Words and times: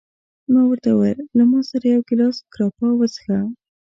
ما 0.51 0.61
ورته 0.69 0.89
وویل: 0.91 1.19
له 1.37 1.43
ما 1.51 1.59
سره 1.69 1.85
یو 1.93 2.01
ګیلاس 2.09 2.37
ګراپا 2.53 2.87
وڅښه. 2.95 3.37